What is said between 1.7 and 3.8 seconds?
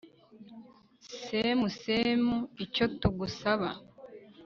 semu icyo tugusaba